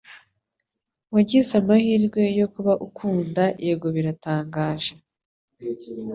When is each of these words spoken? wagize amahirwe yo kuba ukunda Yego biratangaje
wagize 1.13 1.51
amahirwe 1.61 2.21
yo 2.39 2.47
kuba 2.53 2.73
ukunda 2.87 3.43
Yego 3.65 3.87
biratangaje 3.95 4.93